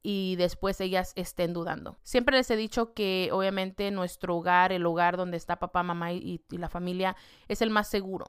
y 0.08 0.36
después 0.36 0.80
ellas 0.82 1.14
estén 1.16 1.52
dudando. 1.52 1.98
Siempre 2.04 2.38
les 2.38 2.52
he 2.52 2.56
dicho 2.56 2.94
que 2.94 3.30
obviamente 3.32 3.90
nuestro 3.90 4.36
hogar, 4.36 4.72
el 4.72 4.86
hogar 4.86 5.18
donde 5.18 5.36
está 5.36 5.58
papá, 5.58 5.82
mamá 5.82 6.14
y, 6.14 6.44
la 6.52 6.70
familia, 6.70 7.16
es 7.48 7.64
el 7.64 7.72
más 7.72 7.88
seguro. 7.88 8.28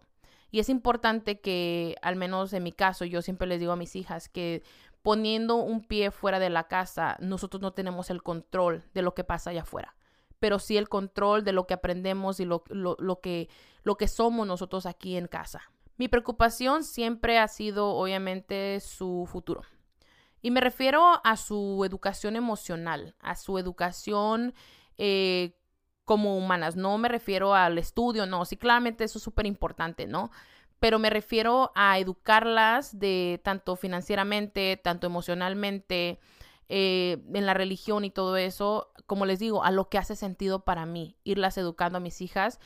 Y 0.50 0.61
es 0.61 0.71
importante 0.71 1.38
que, 1.42 1.97
al 2.00 2.16
menos 2.16 2.54
en 2.54 2.62
mi 2.62 2.73
caso, 2.73 3.04
yo 3.04 3.21
siempre 3.21 3.47
les 3.47 3.61
digo 3.61 3.73
a 3.73 3.76
mis 3.76 3.95
hijas 3.95 4.30
que 4.30 4.62
poniendo 5.02 5.56
un 5.56 5.83
pie 5.83 6.11
fuera 6.11 6.38
de 6.38 6.49
la 6.49 6.66
casa, 6.66 7.18
nosotros 7.21 7.61
no 7.61 7.75
tenemos 7.75 8.09
el 8.09 8.23
control 8.23 8.83
de 8.95 9.02
lo 9.02 9.12
que 9.12 9.25
pasa 9.25 9.50
allá 9.50 9.61
afuera, 9.61 9.95
pero 10.40 10.59
sí 10.59 10.78
el 10.78 10.88
control 10.88 11.45
de 11.45 11.52
lo 11.52 11.66
que 11.66 11.75
aprendemos 11.75 12.40
y 12.40 12.47
lo, 12.47 12.64
lo, 12.71 13.21
que, 13.21 13.50
lo 13.83 13.99
que 13.99 14.09
somos 14.09 14.47
nosotros 14.47 14.87
aquí 14.87 15.18
en 15.18 15.26
casa. 15.26 15.61
Mi 15.99 16.09
preocupación 16.09 16.85
siempre 16.85 17.38
ha 17.38 17.49
sido, 17.49 17.90
obviamente, 17.90 18.80
su 18.80 19.28
futuro. 19.30 19.61
Y 20.47 20.53
me 20.53 20.61
refiero 20.61 21.21
a 21.25 21.37
su 21.37 21.85
educación 21.85 22.37
emocional, 22.37 23.17
a 23.19 23.35
su 23.35 23.59
educación 23.59 24.55
eh, 24.97 25.59
como 26.05 26.38
humanas. 26.38 26.76
No 26.76 26.97
me 26.99 27.09
refiero 27.09 27.53
al 27.53 27.79
estudio, 27.79 28.26
no, 28.26 28.45
sí, 28.45 28.57
claramente 28.57 29.03
eso 29.03 29.19
es 29.19 29.25
súper 29.25 29.45
importante, 29.47 30.07
¿no? 30.07 30.31
Pero 30.79 31.00
me 31.00 31.11
refiero 31.11 31.73
a 31.75 31.99
educarlas 31.99 32.97
de 32.97 33.41
tanto 33.43 33.75
financieramente, 33.75 34.76
tanto 34.76 35.09
emocionalmente, 35.09 36.21
eh, 36.69 37.25
en 37.35 37.45
la 37.45 37.55
religión 37.55 38.05
y 38.05 38.11
todo 38.11 38.37
eso, 38.37 38.93
como 39.07 39.26
les 39.26 39.41
digo, 39.41 39.65
a 39.65 39.73
lo 39.73 39.88
que 39.88 39.99
hace 39.99 40.15
sentido 40.15 40.65
para 40.65 40.87
mí, 40.87 41.17
irlas 41.25 41.59
educando 41.59 41.99
a 41.99 42.00
mis 42.00 42.21
hijas, 42.21 42.61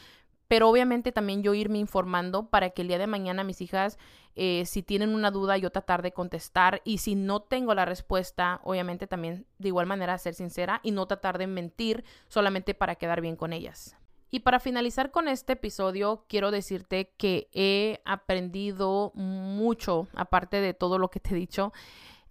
pero 0.50 0.68
obviamente 0.68 1.12
también 1.12 1.44
yo 1.44 1.54
irme 1.54 1.78
informando 1.78 2.48
para 2.48 2.70
que 2.70 2.82
el 2.82 2.88
día 2.88 2.98
de 2.98 3.06
mañana 3.06 3.44
mis 3.44 3.60
hijas, 3.60 4.00
eh, 4.34 4.64
si 4.66 4.82
tienen 4.82 5.14
una 5.14 5.30
duda, 5.30 5.56
yo 5.58 5.70
tratar 5.70 6.02
de 6.02 6.10
contestar 6.10 6.82
y 6.84 6.98
si 6.98 7.14
no 7.14 7.38
tengo 7.38 7.72
la 7.72 7.84
respuesta, 7.84 8.60
obviamente 8.64 9.06
también 9.06 9.46
de 9.58 9.68
igual 9.68 9.86
manera 9.86 10.18
ser 10.18 10.34
sincera 10.34 10.80
y 10.82 10.90
no 10.90 11.06
tratar 11.06 11.38
de 11.38 11.46
mentir 11.46 12.04
solamente 12.26 12.74
para 12.74 12.96
quedar 12.96 13.20
bien 13.20 13.36
con 13.36 13.52
ellas. 13.52 13.96
Y 14.32 14.40
para 14.40 14.58
finalizar 14.58 15.12
con 15.12 15.28
este 15.28 15.52
episodio, 15.52 16.24
quiero 16.28 16.50
decirte 16.50 17.12
que 17.16 17.48
he 17.52 18.02
aprendido 18.04 19.12
mucho, 19.14 20.08
aparte 20.16 20.60
de 20.60 20.74
todo 20.74 20.98
lo 20.98 21.10
que 21.10 21.20
te 21.20 21.30
he 21.30 21.38
dicho, 21.38 21.72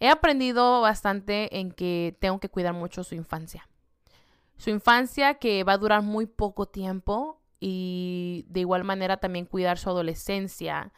he 0.01 0.09
aprendido 0.09 0.81
bastante 0.81 1.57
en 1.57 1.71
que 1.71 2.17
tengo 2.19 2.41
que 2.41 2.49
cuidar 2.49 2.73
mucho 2.73 3.05
su 3.05 3.15
infancia. 3.15 3.69
Su 4.57 4.71
infancia 4.71 5.35
que 5.35 5.63
va 5.63 5.71
a 5.71 5.77
durar 5.77 6.01
muy 6.01 6.25
poco 6.25 6.65
tiempo 6.65 7.38
y 7.59 8.45
de 8.49 8.61
igual 8.61 8.83
manera 8.83 9.17
también 9.17 9.45
cuidar 9.45 9.77
su 9.77 9.89
adolescencia 9.89 10.93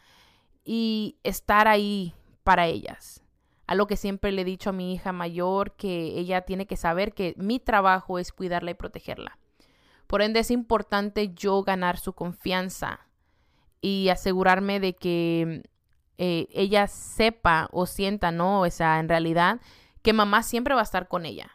y 0.64 1.16
estar 1.22 1.68
ahí 1.68 2.14
para 2.44 2.66
ellas. 2.66 3.22
A 3.66 3.74
lo 3.74 3.86
que 3.86 3.96
siempre 3.96 4.32
le 4.32 4.42
he 4.42 4.44
dicho 4.44 4.70
a 4.70 4.74
mi 4.74 4.92
hija 4.92 5.12
mayor 5.12 5.72
que 5.76 6.18
ella 6.18 6.42
tiene 6.42 6.66
que 6.66 6.76
saber 6.76 7.14
que 7.14 7.34
mi 7.36 7.58
trabajo 7.58 8.18
es 8.18 8.32
cuidarla 8.32 8.72
y 8.72 8.74
protegerla. 8.74 9.38
Por 10.06 10.20
ende 10.20 10.40
es 10.40 10.50
importante 10.50 11.32
yo 11.34 11.62
ganar 11.62 11.98
su 11.98 12.12
confianza 12.12 13.06
y 13.80 14.08
asegurarme 14.10 14.78
de 14.78 14.94
que 14.94 15.62
eh, 16.18 16.48
ella 16.52 16.86
sepa 16.86 17.68
o 17.72 17.86
sienta, 17.86 18.30
¿no? 18.30 18.60
O 18.60 18.70
sea, 18.70 19.00
en 19.00 19.08
realidad, 19.08 19.60
que 20.02 20.12
mamá 20.12 20.42
siempre 20.42 20.74
va 20.74 20.80
a 20.80 20.84
estar 20.84 21.08
con 21.08 21.24
ella. 21.24 21.50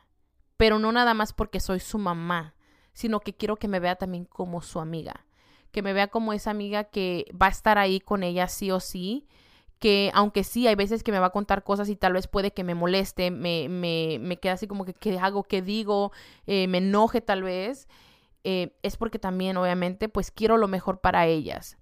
Pero 0.57 0.79
no 0.79 0.91
nada 0.91 1.13
más 1.13 1.33
porque 1.33 1.59
soy 1.59 1.79
su 1.79 1.99
mamá, 1.99 2.55
sino 2.97 3.19
que 3.19 3.35
quiero 3.35 3.57
que 3.57 3.67
me 3.67 3.79
vea 3.79 3.95
también 3.95 4.25
como 4.25 4.63
su 4.63 4.79
amiga, 4.79 5.23
que 5.71 5.83
me 5.83 5.93
vea 5.93 6.07
como 6.07 6.33
esa 6.33 6.49
amiga 6.49 6.85
que 6.85 7.25
va 7.39 7.45
a 7.45 7.49
estar 7.49 7.77
ahí 7.77 7.99
con 7.99 8.23
ella 8.23 8.47
sí 8.47 8.71
o 8.71 8.79
sí, 8.79 9.27
que 9.77 10.09
aunque 10.15 10.43
sí, 10.43 10.65
hay 10.65 10.73
veces 10.73 11.03
que 11.03 11.11
me 11.11 11.19
va 11.19 11.27
a 11.27 11.31
contar 11.31 11.63
cosas 11.63 11.89
y 11.89 11.95
tal 11.95 12.13
vez 12.13 12.27
puede 12.27 12.53
que 12.53 12.63
me 12.63 12.73
moleste, 12.73 13.29
me, 13.29 13.69
me, 13.69 14.17
me 14.19 14.39
quede 14.39 14.53
así 14.53 14.65
como 14.65 14.83
que 14.83 14.95
qué 14.95 15.19
hago, 15.19 15.43
qué 15.43 15.61
digo, 15.61 16.11
eh, 16.47 16.67
me 16.67 16.79
enoje 16.79 17.21
tal 17.21 17.43
vez, 17.43 17.87
eh, 18.43 18.75
es 18.81 18.97
porque 18.97 19.19
también 19.19 19.57
obviamente 19.57 20.09
pues 20.09 20.31
quiero 20.31 20.57
lo 20.57 20.67
mejor 20.67 20.99
para 20.99 21.27
ellas 21.27 21.77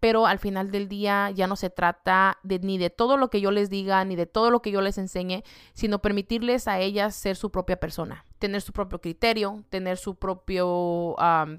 pero 0.00 0.26
al 0.26 0.38
final 0.38 0.70
del 0.70 0.88
día 0.88 1.30
ya 1.30 1.46
no 1.46 1.56
se 1.56 1.68
trata 1.68 2.38
de, 2.42 2.58
ni 2.58 2.78
de 2.78 2.88
todo 2.88 3.18
lo 3.18 3.28
que 3.28 3.42
yo 3.42 3.50
les 3.50 3.68
diga, 3.68 4.02
ni 4.04 4.16
de 4.16 4.26
todo 4.26 4.50
lo 4.50 4.62
que 4.62 4.70
yo 4.70 4.80
les 4.80 4.96
enseñe, 4.96 5.44
sino 5.74 6.00
permitirles 6.00 6.66
a 6.66 6.80
ellas 6.80 7.14
ser 7.14 7.36
su 7.36 7.50
propia 7.50 7.78
persona, 7.78 8.24
tener 8.38 8.62
su 8.62 8.72
propio 8.72 9.00
criterio, 9.00 9.62
tener 9.68 9.98
su 9.98 10.14
propio 10.14 11.14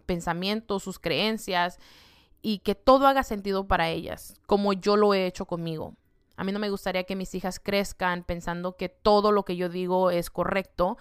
pensamiento, 0.08 0.80
sus 0.80 0.98
creencias 0.98 1.80
y 2.42 2.60
que 2.60 2.74
todo 2.74 3.06
haga 3.06 3.24
sentido 3.24 3.68
para 3.68 3.90
ellas, 3.90 4.40
como 4.48 4.74
yo 4.74 4.98
lo 4.98 5.14
he 5.14 5.28
hecho 5.28 5.46
conmigo. 5.46 5.94
A 6.36 6.44
mí 6.44 6.52
no 6.52 6.58
me 6.58 6.72
gustaría 6.72 7.04
que 7.04 7.16
mis 7.16 7.36
hijas 7.36 7.60
crezcan 7.60 8.24
pensando 8.24 8.76
que 8.76 8.90
todo 8.90 9.32
lo 9.32 9.46
que 9.46 9.56
yo 9.56 9.70
digo 9.70 10.10
es 10.10 10.32
correcto 10.32 10.98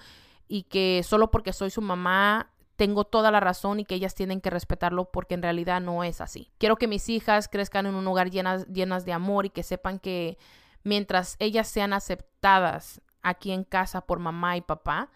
y 0.46 0.64
que 0.64 1.02
solo 1.02 1.30
porque 1.30 1.54
soy 1.54 1.70
su 1.70 1.80
mamá 1.80 2.50
tengo 2.80 3.04
toda 3.04 3.30
la 3.30 3.40
razón 3.40 3.78
y 3.78 3.84
que 3.84 3.94
ellas 3.94 4.14
tienen 4.14 4.40
que 4.40 4.48
respetarlo 4.48 5.10
porque 5.10 5.34
en 5.34 5.42
realidad 5.42 5.82
no 5.82 6.02
es 6.02 6.22
así. 6.22 6.50
Quiero 6.56 6.76
que 6.76 6.88
mis 6.88 7.10
hijas 7.10 7.46
crezcan 7.46 7.84
en 7.84 7.94
un 7.94 8.06
hogar 8.06 8.30
llenas, 8.30 8.66
llenas 8.68 9.04
de 9.04 9.12
amor 9.12 9.44
y 9.44 9.50
que 9.50 9.62
sepan 9.62 9.98
que 9.98 10.38
mientras 10.82 11.36
ellas 11.40 11.68
sean 11.68 11.92
aceptadas 11.92 13.02
aquí 13.20 13.52
en 13.52 13.64
casa 13.64 14.00
por 14.00 14.18
mamá 14.18 14.56
y 14.56 14.62
papá, 14.62 15.10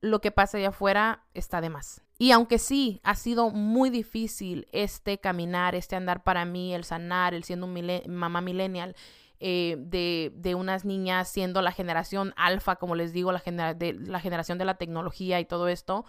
lo 0.00 0.20
que 0.20 0.30
pasa 0.30 0.58
allá 0.58 0.68
afuera 0.68 1.24
está 1.34 1.60
de 1.60 1.70
más. 1.70 2.02
Y 2.18 2.30
aunque 2.30 2.60
sí, 2.60 3.00
ha 3.02 3.16
sido 3.16 3.50
muy 3.50 3.90
difícil 3.90 4.68
este 4.70 5.18
caminar, 5.18 5.74
este 5.74 5.96
andar 5.96 6.22
para 6.22 6.44
mí, 6.44 6.72
el 6.72 6.84
sanar, 6.84 7.34
el 7.34 7.42
siendo 7.42 7.66
un 7.66 8.02
mamá 8.06 8.40
millennial, 8.40 8.94
eh, 9.40 9.74
de, 9.80 10.30
de, 10.36 10.54
unas 10.54 10.84
niñas 10.84 11.28
siendo 11.28 11.62
la 11.62 11.72
generación 11.72 12.32
alfa, 12.36 12.76
como 12.76 12.94
les 12.94 13.12
digo, 13.12 13.32
la, 13.32 13.42
de, 13.74 13.92
la 13.92 14.20
generación 14.20 14.56
de 14.56 14.64
la 14.64 14.74
tecnología 14.74 15.40
y 15.40 15.46
todo 15.46 15.66
esto, 15.66 16.04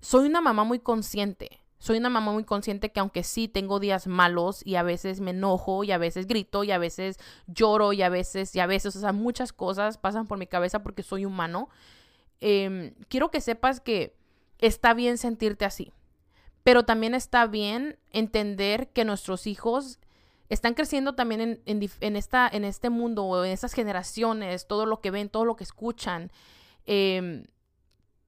soy 0.00 0.26
una 0.26 0.40
mamá 0.40 0.64
muy 0.64 0.78
consciente. 0.78 1.60
Soy 1.78 1.98
una 1.98 2.08
mamá 2.08 2.32
muy 2.32 2.44
consciente 2.44 2.90
que 2.90 3.00
aunque 3.00 3.22
sí 3.22 3.48
tengo 3.48 3.78
días 3.80 4.06
malos 4.06 4.62
y 4.64 4.76
a 4.76 4.82
veces 4.82 5.20
me 5.20 5.32
enojo 5.32 5.84
y 5.84 5.92
a 5.92 5.98
veces 5.98 6.26
grito 6.26 6.64
y 6.64 6.70
a 6.70 6.78
veces 6.78 7.18
lloro 7.46 7.92
y 7.92 8.02
a 8.02 8.08
veces 8.08 8.56
y 8.56 8.60
a 8.60 8.66
veces, 8.66 8.96
o 8.96 9.00
sea, 9.00 9.12
muchas 9.12 9.52
cosas 9.52 9.98
pasan 9.98 10.26
por 10.26 10.38
mi 10.38 10.46
cabeza 10.46 10.82
porque 10.82 11.02
soy 11.02 11.26
humano. 11.26 11.68
Em, 12.40 12.94
quiero 13.08 13.30
que 13.30 13.40
sepas 13.40 13.80
que 13.80 14.16
está 14.58 14.94
bien 14.94 15.18
sentirte 15.18 15.64
así, 15.64 15.92
pero 16.62 16.84
también 16.84 17.14
está 17.14 17.46
bien 17.46 17.98
entender 18.10 18.88
que 18.88 19.04
nuestros 19.04 19.46
hijos 19.46 19.98
están 20.48 20.74
creciendo 20.74 21.14
también 21.14 21.60
en, 21.66 22.16
esta, 22.16 22.48
en 22.48 22.64
este 22.64 22.88
mundo 22.88 23.44
en 23.44 23.50
estas 23.50 23.74
generaciones, 23.74 24.66
todo 24.66 24.86
lo 24.86 25.00
que 25.00 25.10
ven, 25.10 25.28
todo 25.28 25.44
lo 25.44 25.56
que 25.56 25.64
escuchan. 25.64 26.30
Eh, 26.86 27.44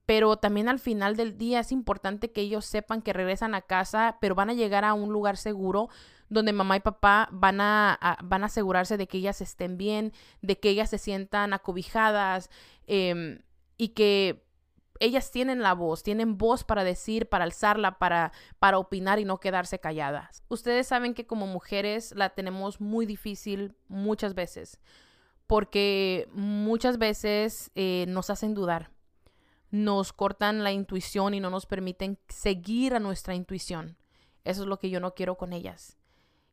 pero 0.08 0.38
también 0.38 0.70
al 0.70 0.78
final 0.78 1.16
del 1.16 1.36
día 1.36 1.60
es 1.60 1.70
importante 1.70 2.32
que 2.32 2.40
ellos 2.40 2.64
sepan 2.64 3.02
que 3.02 3.12
regresan 3.12 3.54
a 3.54 3.60
casa, 3.60 4.16
pero 4.22 4.34
van 4.34 4.48
a 4.48 4.54
llegar 4.54 4.86
a 4.86 4.94
un 4.94 5.12
lugar 5.12 5.36
seguro 5.36 5.90
donde 6.30 6.54
mamá 6.54 6.78
y 6.78 6.80
papá 6.80 7.28
van 7.30 7.60
a, 7.60 8.16
van 8.24 8.42
a 8.42 8.46
asegurarse 8.46 8.96
de 8.96 9.06
que 9.06 9.18
ellas 9.18 9.42
estén 9.42 9.76
bien, 9.76 10.14
de 10.40 10.58
que 10.58 10.70
ellas 10.70 10.88
se 10.88 10.96
sientan 10.96 11.52
acobijadas 11.52 12.48
em, 12.86 13.42
y 13.76 13.88
que 13.88 14.46
ellas 14.98 15.30
tienen 15.30 15.60
la 15.60 15.74
voz, 15.74 16.02
tienen 16.02 16.38
voz 16.38 16.64
para 16.64 16.84
decir, 16.84 17.28
para 17.28 17.44
alzarla, 17.44 17.98
para, 17.98 18.32
para 18.58 18.78
opinar 18.78 19.18
y 19.18 19.26
no 19.26 19.40
quedarse 19.40 19.78
calladas. 19.78 20.42
Ustedes 20.48 20.86
saben 20.86 21.12
que 21.12 21.26
como 21.26 21.46
mujeres 21.46 22.14
la 22.16 22.30
tenemos 22.30 22.80
muy 22.80 23.04
difícil 23.04 23.76
muchas 23.88 24.34
veces, 24.34 24.80
porque 25.46 26.30
muchas 26.32 26.96
veces 26.96 27.70
eh, 27.74 28.06
nos 28.08 28.30
hacen 28.30 28.54
dudar 28.54 28.96
nos 29.70 30.12
cortan 30.12 30.64
la 30.64 30.72
intuición 30.72 31.34
y 31.34 31.40
no 31.40 31.50
nos 31.50 31.66
permiten 31.66 32.18
seguir 32.28 32.94
a 32.94 33.00
nuestra 33.00 33.34
intuición. 33.34 33.96
Eso 34.44 34.62
es 34.62 34.68
lo 34.68 34.78
que 34.78 34.90
yo 34.90 35.00
no 35.00 35.14
quiero 35.14 35.36
con 35.36 35.52
ellas. 35.52 35.98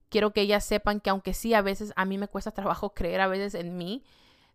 Quiero 0.09 0.33
que 0.33 0.41
ellas 0.41 0.65
sepan 0.65 0.99
que 0.99 1.09
aunque 1.09 1.33
sí 1.33 1.53
a 1.53 1.61
veces 1.61 1.93
a 1.95 2.05
mí 2.05 2.17
me 2.17 2.27
cuesta 2.27 2.51
trabajo 2.51 2.93
creer 2.93 3.21
a 3.21 3.27
veces 3.27 3.55
en 3.55 3.77
mí, 3.77 4.03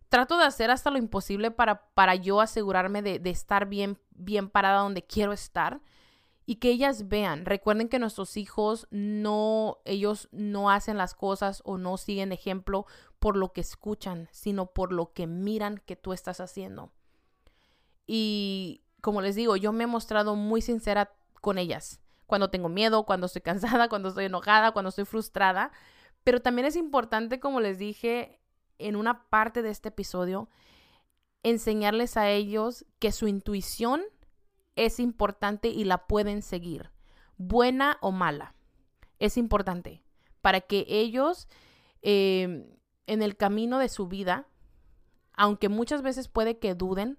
trato 0.09 0.37
de 0.37 0.45
hacer 0.45 0.71
hasta 0.71 0.91
lo 0.91 0.97
imposible 0.97 1.51
para, 1.51 1.87
para 1.93 2.15
yo 2.15 2.41
asegurarme 2.41 3.01
de, 3.01 3.21
estar 3.29 3.67
bien, 3.67 3.97
bien 4.11 4.49
parada 4.49 4.81
donde 4.81 5.03
quiero 5.03 5.33
estar 5.33 5.81
y 6.45 6.55
que 6.55 6.69
ellas 6.69 7.07
vean. 7.07 7.45
Recuerden 7.45 7.89
que 7.89 7.97
nuestros 7.97 8.37
hijos 8.37 8.87
no, 8.91 9.77
ellos 9.85 10.27
no 10.31 10.69
hacen 10.69 10.97
las 10.97 11.13
cosas 11.13 11.61
o 11.65 11.77
no 11.77 11.97
siguen 11.97 12.31
ejemplo 12.31 12.85
por 13.19 13.37
lo 13.37 13.53
que 13.53 13.61
escuchan, 13.61 14.27
sino 14.31 14.67
por 14.67 14.91
lo 14.91 15.13
que 15.13 15.27
miran 15.27 15.77
que 15.85 15.95
tú 15.95 16.13
estás 16.13 16.41
haciendo. 16.41 16.91
Y 18.13 18.83
como 18.99 19.21
les 19.21 19.35
digo, 19.35 19.55
yo 19.55 19.71
me 19.71 19.85
he 19.85 19.87
mostrado 19.87 20.35
muy 20.35 20.61
sincera 20.61 21.13
con 21.39 21.57
ellas. 21.57 22.01
Cuando 22.25 22.49
tengo 22.49 22.67
miedo, 22.67 23.05
cuando 23.05 23.27
estoy 23.27 23.41
cansada, 23.41 23.87
cuando 23.87 24.09
estoy 24.09 24.25
enojada, 24.25 24.73
cuando 24.73 24.89
estoy 24.89 25.05
frustrada. 25.05 25.71
Pero 26.25 26.41
también 26.41 26.65
es 26.65 26.75
importante, 26.75 27.39
como 27.39 27.61
les 27.61 27.79
dije 27.79 28.41
en 28.79 28.97
una 28.97 29.29
parte 29.29 29.61
de 29.61 29.69
este 29.69 29.87
episodio, 29.87 30.49
enseñarles 31.41 32.17
a 32.17 32.29
ellos 32.29 32.85
que 32.99 33.13
su 33.13 33.29
intuición 33.29 34.01
es 34.75 34.99
importante 34.99 35.69
y 35.69 35.85
la 35.85 36.05
pueden 36.05 36.41
seguir, 36.41 36.91
buena 37.37 37.97
o 38.01 38.11
mala. 38.11 38.55
Es 39.19 39.37
importante 39.37 40.03
para 40.41 40.59
que 40.59 40.83
ellos 40.89 41.47
em, 42.01 42.65
en 43.07 43.21
el 43.21 43.37
camino 43.37 43.79
de 43.79 43.87
su 43.87 44.09
vida, 44.09 44.49
aunque 45.31 45.69
muchas 45.69 46.01
veces 46.01 46.27
puede 46.27 46.59
que 46.59 46.75
duden, 46.75 47.17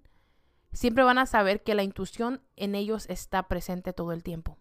siempre 0.72 1.04
van 1.04 1.18
a 1.18 1.26
saber 1.26 1.62
que 1.62 1.74
la 1.74 1.82
intuición 1.82 2.42
en 2.56 2.74
ellos 2.74 3.06
está 3.08 3.48
presente 3.48 3.92
todo 3.92 4.12
el 4.12 4.22
tiempo. 4.22 4.58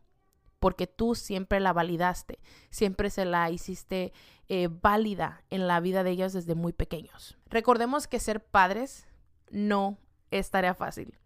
Porque 0.60 0.86
tú 0.86 1.16
siempre 1.16 1.60
la 1.60 1.74
validaste, 1.74 2.40
siempre 2.70 3.10
se 3.10 3.26
la 3.26 3.50
hiciste 3.50 4.14
eh, 4.48 4.70
válida 4.70 5.44
en 5.50 5.68
la 5.68 5.80
vida 5.80 6.04
de 6.04 6.12
ellos 6.12 6.34
desde 6.34 6.54
muy 6.54 6.72
pequeños. 6.72 7.38
Recordemos 7.50 8.08
que 8.08 8.20
ser 8.20 8.44
padres 8.44 9.08
no 9.50 9.98
es 10.30 10.52
tarea 10.52 10.76
fácil. 10.76 11.18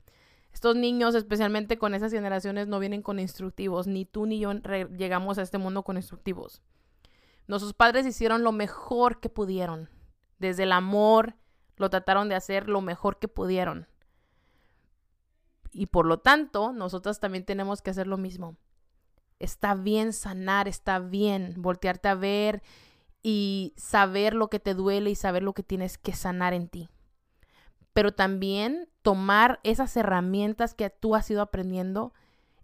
Estos 0.53 0.77
niños, 0.77 1.15
especialmente 1.15 1.77
con 1.77 1.93
esas 1.93 2.13
generaciones, 2.13 2.67
no 2.67 2.79
vienen 2.79 3.01
con 3.01 3.19
instructivos. 3.19 3.87
Ni 3.87 4.05
tú 4.05 4.25
ni 4.25 4.39
yo 4.39 4.53
llegamos 4.97 5.37
a 5.37 5.41
este 5.41 5.57
mundo 5.57 5.83
con 5.83 5.97
instructivos. 5.97 6.61
Nuestros 7.45 7.73
padres 7.73 8.05
hicieron 8.05 8.41
lo 8.41 8.53
mejor 8.53 9.19
que 9.19 9.27
pudieron. 9.27 9.89
Desde 10.39 10.63
el 10.63 10.71
amor, 10.71 11.35
lo 11.75 11.89
trataron 11.89 12.29
de 12.29 12.35
hacer 12.35 12.69
lo 12.69 12.79
mejor 12.79 13.19
que 13.19 13.27
pudieron. 13.27 13.87
Y 15.75 15.87
por 15.87 16.05
lo 16.05 16.19
tanto, 16.19 16.71
nosotros 16.71 17.19
también 17.19 17.45
tenemos 17.45 17.81
que 17.81 17.91
hacer 17.91 18.07
lo 18.07 18.17
mismo. 18.17 18.55
Está 19.39 19.75
bien 19.75 20.13
sanar, 20.13 20.67
está 20.67 20.99
bien 20.99 21.53
voltearte 21.57 22.07
a 22.07 22.15
ver 22.15 22.63
y 23.21 23.73
saber 23.75 24.33
lo 24.33 24.49
que 24.49 24.59
te 24.59 24.73
duele 24.73 25.09
y 25.09 25.15
saber 25.15 25.43
lo 25.43 25.53
que 25.53 25.63
tienes 25.63 25.97
que 25.97 26.13
sanar 26.13 26.53
en 26.53 26.69
ti 26.69 26.89
pero 27.95 28.13
también 28.13 28.89
tomar 29.03 29.61
esas 29.63 29.95
herramientas 29.95 30.73
que 30.73 30.89
tú 30.89 31.15
has 31.15 31.31
ido 31.31 31.41
aprendiendo. 31.41 32.11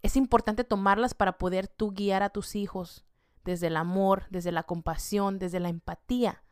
Es 0.02 0.16
importante 0.16 0.62
tomarlas 0.62 1.14
para 1.14 1.38
poder 1.38 1.68
tú 1.68 1.92
guiar 1.92 2.22
a 2.22 2.28
tus 2.28 2.54
hijos 2.54 3.06
desde 3.42 3.68
el 3.68 3.78
amor, 3.78 4.26
desde 4.28 4.52
la 4.52 4.64
compasión, 4.64 5.38
desde 5.38 5.58
la 5.58 5.70
empatía, 5.70 6.42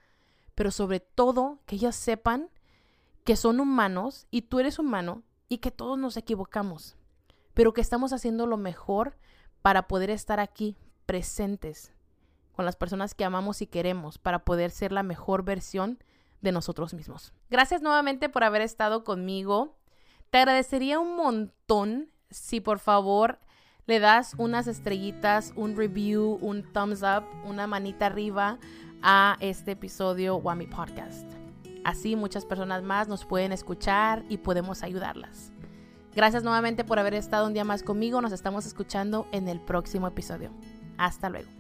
pero 0.54 0.70
sobre 0.70 0.98
todo 0.98 1.58
que 1.66 1.76
ellos 1.76 1.94
sepan 1.94 2.48
que 3.22 3.36
son 3.36 3.60
humanos 3.60 4.26
y 4.30 4.42
tú 4.42 4.60
eres 4.60 4.78
humano 4.78 5.24
y 5.50 5.58
que 5.58 5.70
todos 5.70 5.98
nos 5.98 6.16
equivocamos, 6.16 6.96
pero 7.52 7.74
que 7.74 7.82
estamos 7.82 8.14
haciendo 8.14 8.46
lo 8.46 8.56
mejor 8.56 9.18
para 9.60 9.88
poder 9.88 10.08
estar 10.08 10.40
aquí 10.40 10.78
presentes 11.04 11.92
con 12.52 12.64
las 12.64 12.76
personas 12.76 13.14
que 13.14 13.24
amamos 13.24 13.60
y 13.60 13.66
queremos, 13.66 14.16
para 14.16 14.44
poder 14.44 14.70
ser 14.70 14.92
la 14.92 15.02
mejor 15.02 15.44
versión 15.44 15.98
de 16.40 16.52
nosotros 16.52 16.94
mismos. 16.94 17.34
Gracias 17.50 17.82
nuevamente 17.82 18.28
por 18.28 18.44
haber 18.44 18.62
estado 18.62 19.02
conmigo. 19.02 19.76
Te 20.30 20.38
agradecería 20.38 21.00
un 21.00 21.16
montón 21.16 22.10
si 22.30 22.60
por 22.60 22.78
favor 22.78 23.40
le 23.86 23.98
das 23.98 24.34
unas 24.38 24.68
estrellitas, 24.68 25.52
un 25.56 25.76
review, 25.76 26.38
un 26.40 26.62
thumbs 26.72 27.02
up, 27.02 27.24
una 27.44 27.66
manita 27.66 28.06
arriba 28.06 28.58
a 29.02 29.36
este 29.40 29.72
episodio 29.72 30.36
Wami 30.36 30.66
Podcast. 30.66 31.39
Así 31.84 32.16
muchas 32.16 32.44
personas 32.44 32.82
más 32.82 33.08
nos 33.08 33.24
pueden 33.24 33.52
escuchar 33.52 34.24
y 34.28 34.38
podemos 34.38 34.82
ayudarlas. 34.82 35.52
Gracias 36.14 36.42
nuevamente 36.42 36.84
por 36.84 36.98
haber 36.98 37.14
estado 37.14 37.46
un 37.46 37.54
día 37.54 37.64
más 37.64 37.82
conmigo. 37.82 38.20
Nos 38.20 38.32
estamos 38.32 38.66
escuchando 38.66 39.26
en 39.32 39.48
el 39.48 39.60
próximo 39.60 40.06
episodio. 40.08 40.50
Hasta 40.98 41.30
luego. 41.30 41.59